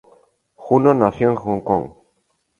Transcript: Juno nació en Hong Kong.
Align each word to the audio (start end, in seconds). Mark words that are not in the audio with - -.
Juno 0.55 0.95
nació 0.95 1.29
en 1.29 1.35
Hong 1.35 1.61
Kong. 1.61 1.91